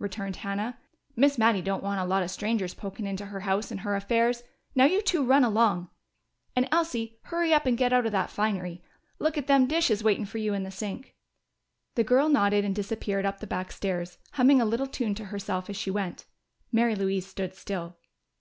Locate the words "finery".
8.28-8.82